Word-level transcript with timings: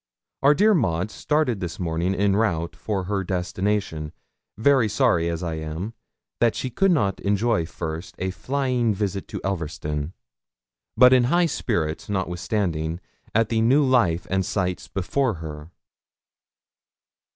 Our 0.41 0.55
dear 0.55 0.73
Maud 0.73 1.11
started 1.11 1.59
this 1.59 1.77
morning 1.79 2.15
en 2.15 2.35
route 2.35 2.75
for 2.75 3.03
her 3.03 3.23
destination, 3.23 4.13
very 4.57 4.89
sorry, 4.89 5.29
as 5.29 5.43
am 5.43 5.89
I, 5.93 5.93
that 6.39 6.55
she 6.55 6.71
could 6.71 6.89
not 6.89 7.19
enjoy 7.19 7.67
first 7.67 8.15
a 8.17 8.31
flying 8.31 8.95
visit 8.95 9.27
to 9.27 9.39
Elverston, 9.43 10.13
but 10.97 11.13
in 11.13 11.25
high 11.25 11.45
spirits, 11.45 12.09
notwithstanding, 12.09 12.99
at 13.35 13.49
the 13.49 13.61
new 13.61 13.85
life 13.85 14.25
and 14.31 14.43
sights 14.43 14.87
before 14.87 15.35
her.' 15.35 15.69